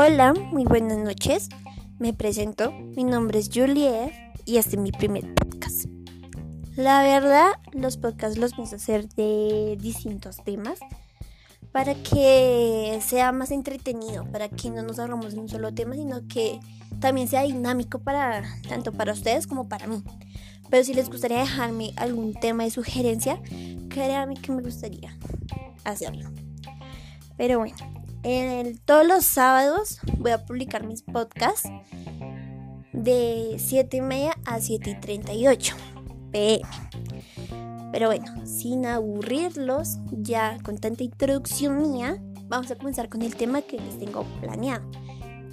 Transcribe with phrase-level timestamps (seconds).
[0.00, 1.48] Hola, muy buenas noches.
[1.98, 4.12] Me presento, mi nombre es Juliet
[4.44, 5.86] y este es mi primer podcast.
[6.76, 10.78] La verdad, los podcasts los pienso hacer de distintos temas
[11.72, 16.28] para que sea más entretenido, para que no nos ahorramos en un solo tema, sino
[16.28, 16.60] que
[17.00, 20.04] también sea dinámico para tanto para ustedes como para mí.
[20.70, 23.42] Pero si les gustaría dejarme algún tema de sugerencia,
[23.88, 25.18] créanme que me gustaría
[25.82, 26.30] hacerlo.
[27.36, 27.74] Pero bueno,
[28.84, 31.68] todos los sábados voy a publicar mis podcasts
[32.92, 35.76] de 7 y media a 7 y 38
[36.32, 36.62] pm.
[37.92, 43.62] Pero bueno, sin aburrirlos, ya con tanta introducción mía, vamos a comenzar con el tema
[43.62, 44.90] que les tengo planeado,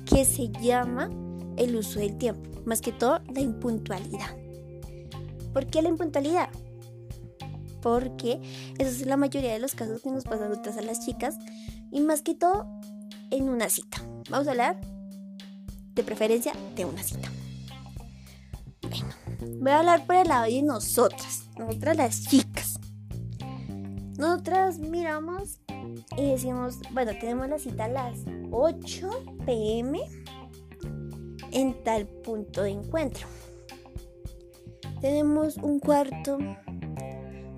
[0.06, 1.09] que se llama
[1.58, 4.36] el uso del tiempo, más que todo la impuntualidad.
[5.54, 6.50] ¿Por qué la impuntualidad?
[7.85, 8.41] Porque
[8.80, 11.38] eso es la mayoría de los casos que nos pasan a las chicas
[11.91, 12.66] y más que todo
[13.30, 14.02] en una cita.
[14.27, 14.81] Vamos a hablar
[15.94, 17.30] de preferencia de una cita.
[18.81, 19.14] Bueno,
[19.59, 22.80] voy a hablar por el lado de nosotras, nosotras las chicas.
[24.17, 25.59] Nosotras miramos
[26.17, 28.17] y decimos, bueno, tenemos la cita a las
[28.49, 29.09] 8
[29.45, 29.99] pm
[31.52, 33.27] en tal punto de encuentro.
[35.02, 36.39] Tenemos un cuarto,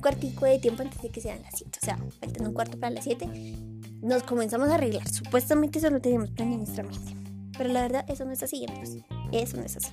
[0.08, 1.80] cuartico de tiempo antes de que sean las 7.
[1.82, 3.30] O sea, faltan un cuarto para las 7
[4.02, 5.08] nos comenzamos a arreglar.
[5.10, 7.16] Supuestamente eso lo teníamos planeado en nuestra mente.
[7.58, 9.04] Pero la verdad, eso no es así, amigos.
[9.32, 9.92] Eso no es así.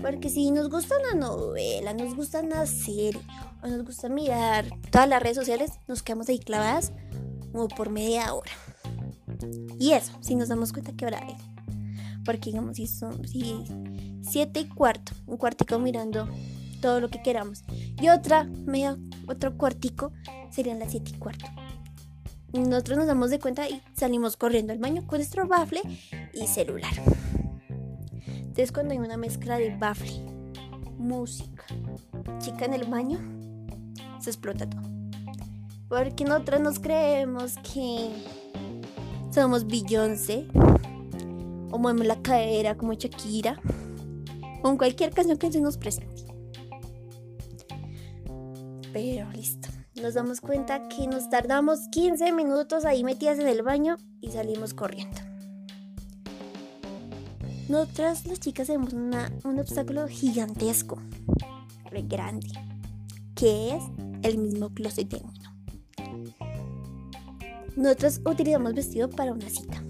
[0.00, 3.20] Porque si nos gusta una novela, nos gusta una serie,
[3.62, 6.92] o nos gusta mirar todas las redes sociales, nos quedamos ahí clavadas
[7.52, 8.52] como por media hora.
[9.78, 11.42] Y eso, si nos damos cuenta que hora es.
[12.24, 13.64] Porque digamos, si son si
[14.22, 16.28] siete y cuarto, un cuartico mirando
[16.80, 17.62] todo lo que queramos.
[18.00, 20.12] Y otra, media, otro cuartico
[20.50, 21.46] serían las siete y cuarto.
[22.52, 25.82] Nosotros nos damos de cuenta y salimos corriendo al baño con nuestro bafle
[26.32, 26.92] y celular.
[28.26, 30.20] Entonces cuando hay una mezcla de bafle,
[30.98, 31.64] música,
[32.38, 33.18] chica en el baño,
[34.18, 34.82] se explota todo.
[35.88, 38.10] Porque nosotros nos creemos que
[39.30, 40.46] somos Beyoncé
[41.70, 43.60] o movemos la cadera como Shakira
[44.62, 46.29] o en cualquier canción que se nos presente.
[48.92, 49.68] Pero listo
[50.00, 54.74] nos damos cuenta que nos tardamos 15 minutos ahí metidas en el baño y salimos
[54.74, 55.18] corriendo.
[57.68, 60.98] Nosotras las chicas tenemos un obstáculo gigantesco,
[61.90, 62.48] re grande,
[63.34, 63.82] que es
[64.22, 65.40] el mismo closet de uno.
[67.76, 69.82] Nosotros utilizamos vestido para una cita.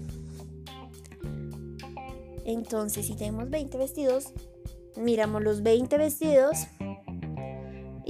[2.45, 4.33] Entonces, si tenemos 20 vestidos,
[4.95, 6.67] miramos los 20 vestidos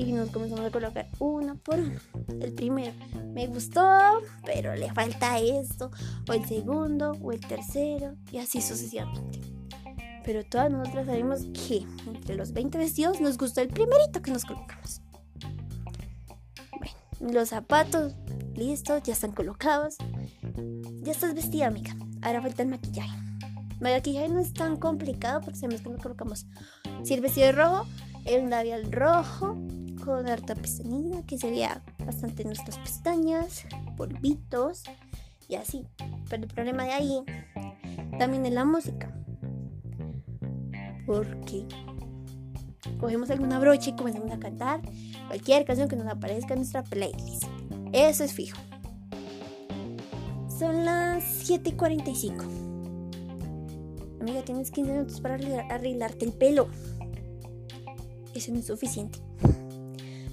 [0.01, 1.99] y nos comenzamos a colocar uno por uno.
[2.39, 2.93] El primero
[3.33, 3.81] me gustó,
[4.45, 5.91] pero le falta esto,
[6.27, 9.39] o el segundo, o el tercero, y así sucesivamente.
[10.23, 14.45] Pero todas nosotras sabemos que entre los 20 vestidos nos gustó el primerito que nos
[14.45, 15.01] colocamos.
[16.77, 18.15] Bueno, los zapatos,
[18.55, 19.97] listos, ya están colocados.
[21.01, 21.95] Ya estás vestida, amiga.
[22.21, 23.17] Ahora falta el maquillaje.
[23.71, 26.45] El maquillaje no es tan complicado porque sabemos que nos colocamos.
[27.03, 27.87] Si el vestido es rojo,
[28.25, 29.57] el labial rojo,
[30.09, 33.65] harta pestañina, que sería bastante nuestras pestañas,
[33.97, 34.83] polvitos
[35.47, 35.85] y así.
[36.29, 37.23] Pero el problema de ahí
[38.17, 39.13] también es la música.
[41.05, 41.65] Porque
[42.99, 44.81] cogemos alguna brocha y comenzamos a cantar
[45.27, 47.43] cualquier canción que nos aparezca en nuestra playlist.
[47.93, 48.57] Eso es fijo.
[50.47, 52.45] Son las 7:45.
[54.19, 56.67] Amiga, tienes 15 minutos para arreglarte el pelo.
[58.35, 59.19] Eso no es suficiente.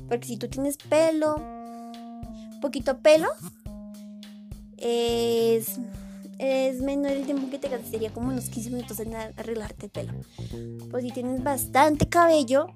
[0.09, 1.37] Porque si tú tienes pelo,
[2.61, 3.29] poquito pelo,
[4.79, 5.79] es,
[6.39, 10.13] es menor el tiempo que te gastaría como unos 15 minutos en arreglarte el pelo.
[10.91, 12.69] Pues si tienes bastante cabello,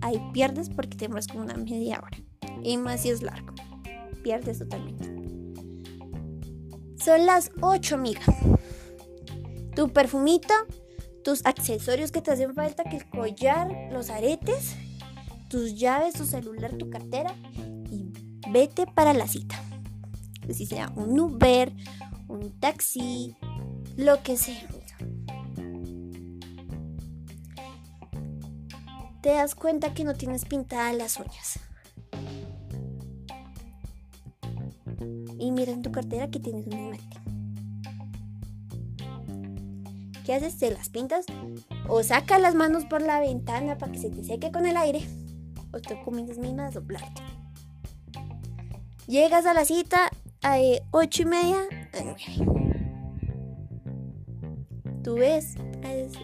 [0.00, 2.18] ahí pierdes porque te demoras como una media hora.
[2.62, 3.54] Y más si es largo.
[4.22, 5.08] Pierdes totalmente.
[7.02, 8.20] Son las 8, amiga.
[9.74, 10.52] Tu perfumito,
[11.24, 14.76] tus accesorios que te hacen falta, que el collar, los aretes
[15.50, 17.34] tus llaves, tu celular, tu cartera
[17.90, 18.12] y
[18.50, 19.60] vete para la cita.
[20.48, 21.72] Si sea un Uber,
[22.28, 23.36] un taxi,
[23.96, 24.66] lo que sea.
[29.20, 31.58] Te das cuenta que no tienes pintadas las uñas.
[35.38, 37.16] Y mira en tu cartera que tienes un esmalte.
[40.24, 40.56] ¿Qué haces?
[40.58, 41.26] Te las pintas
[41.88, 45.02] o saca las manos por la ventana para que se te seque con el aire
[45.72, 47.22] o te comienzas misma a soplarte.
[49.06, 50.10] Llegas a la cita
[50.42, 50.56] a
[50.90, 51.58] 8 y media,
[51.92, 52.60] a 9.
[55.02, 55.56] tú ves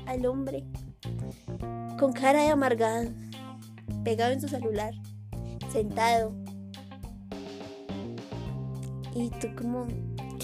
[0.06, 0.64] al hombre
[1.98, 3.10] con cara de amargado,
[4.04, 4.94] pegado en su celular,
[5.72, 6.32] sentado.
[9.14, 9.87] Y tú como,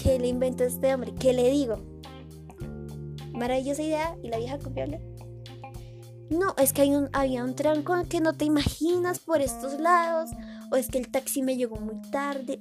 [0.01, 1.13] ¿qué le inventó este hombre?
[1.13, 1.77] ¿Qué le digo?
[3.33, 4.99] Maravillosa idea y la vieja confiable.
[6.33, 10.31] No, es que hay un, había un tranco que no te imaginas por estos lados.
[10.71, 12.57] O es que el taxi me llegó muy tarde.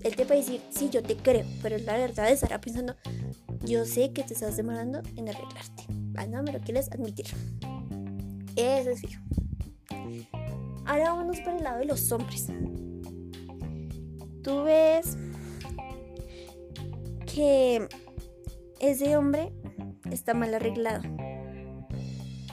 [0.00, 2.94] Él te puede decir, sí, yo te creo, pero la verdad estará pensando,
[3.64, 5.86] yo sé que te estás demorando en arreglarte.
[6.16, 7.26] Ah, no me lo quieres admitir.
[8.54, 9.22] Eso es fijo.
[10.84, 12.46] Ahora vamos por el lado de los hombres.
[14.42, 15.16] Tú ves
[17.26, 17.88] que
[18.80, 19.52] ese hombre
[20.10, 21.02] está mal arreglado.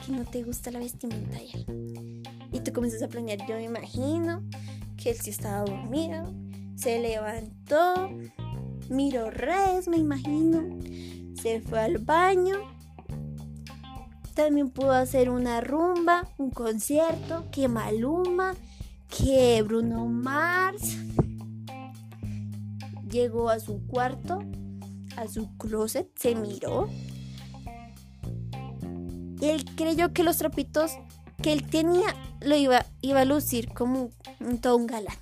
[0.04, 2.22] Que no te gusta la vestimenta de él.
[2.52, 4.42] Y tú comienzas a planear, yo me imagino
[4.96, 6.32] que él sí estaba dormido,
[6.76, 8.10] se levantó,
[8.88, 10.78] miró redes, me imagino,
[11.40, 12.56] se fue al baño.
[14.34, 18.54] También pudo hacer una rumba, un concierto, que Maluma,
[19.08, 20.96] que Bruno Mars.
[23.10, 24.42] Llegó a su cuarto,
[25.16, 26.88] a su closet, se miró.
[29.40, 30.92] Y él creyó que los trapitos
[31.42, 34.10] que él tenía lo iba, iba a lucir como
[34.40, 35.16] un, todo un galán.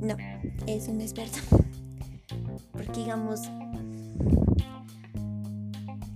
[0.00, 0.16] No,
[0.66, 1.42] eso no es verdad.
[2.72, 3.40] Porque digamos,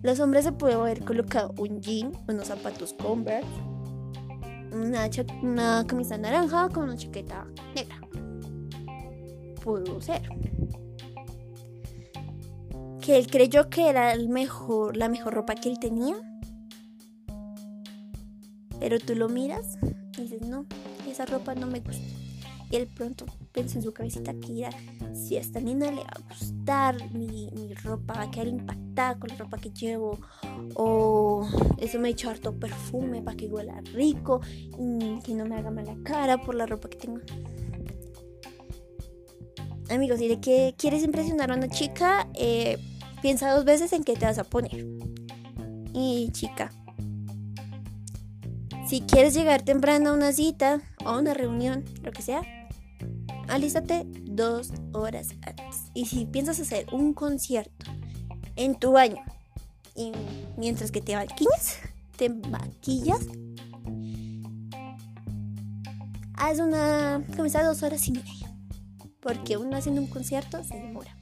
[0.03, 3.49] los hombres se pueden haber colocado un jean, unos zapatos Converse,
[4.73, 5.09] una,
[5.43, 8.02] una camisa naranja con una chaqueta negra.
[9.63, 10.23] Pudo ser.
[13.01, 16.17] Que él creyó que era el mejor, la mejor ropa que él tenía.
[18.79, 19.79] Pero tú lo miras
[20.19, 20.67] y dices, no,
[21.09, 22.05] esa ropa no me gusta.
[22.71, 24.71] Y él pronto pensó en su cabecita que era,
[25.15, 27.51] si a esta niña le va a gustar mi,
[27.85, 30.19] ropa, va a quedar impactada con la ropa que llevo.
[30.75, 31.47] O
[31.79, 34.41] eso me hecho harto perfume para que huela rico
[34.79, 37.21] y que no me haga mala cara por la ropa que tengo.
[39.93, 42.79] Amigos, si de que quieres impresionar a una chica, eh,
[43.21, 44.87] piensa dos veces en qué te vas a poner.
[45.93, 46.73] Y chica,
[48.89, 52.43] si quieres llegar temprano a una cita o a una reunión, lo que sea,
[53.49, 55.91] alístate dos horas antes.
[55.93, 57.91] Y si piensas hacer un concierto
[58.57, 59.23] en tu baño
[59.95, 60.13] y
[60.57, 61.81] mientras que te maquillas,
[62.17, 63.21] te maquillas,
[66.35, 68.42] haz una comienza dos horas y media.
[69.23, 71.17] Porque uno haciendo un concierto se demora.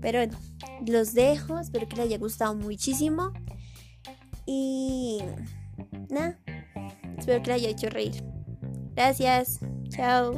[0.00, 0.38] Pero bueno,
[0.86, 1.58] los dejo.
[1.58, 3.32] Espero que les haya gustado muchísimo.
[4.46, 5.18] Y
[6.08, 6.38] nada,
[7.18, 8.24] espero que les haya hecho reír.
[8.94, 9.60] Gracias.
[9.90, 10.32] Chao.